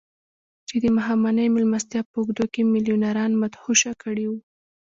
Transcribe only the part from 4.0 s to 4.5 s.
کړي وو.